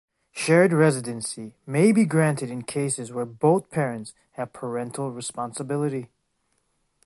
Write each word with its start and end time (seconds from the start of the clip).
Shared 0.31 0.73
residency 0.73 1.53
may 1.67 1.91
be 1.91 2.05
granted 2.05 2.49
in 2.49 2.63
cases 2.63 3.11
where 3.11 3.23
both 3.23 3.69
parents 3.69 4.15
have 4.31 4.51
parental 4.51 5.11
responsibility. 5.11 6.09